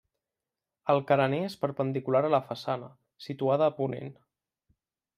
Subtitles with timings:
[0.93, 2.91] El carener és perpendicular a la façana,
[3.29, 4.15] situada a ponent.